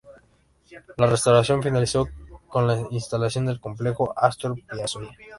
[0.97, 2.07] La restauración finalizó
[2.47, 5.11] con la instalación del complejo Astor Piazzolla.